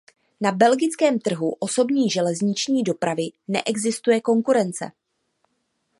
Na 0.41 0.51
belgickém 0.51 1.19
trhu 1.19 1.53
osobní 1.59 2.09
železniční 2.09 2.83
dopravy 2.83 3.23
neexistuje 3.47 4.21
konkurence. 4.21 4.91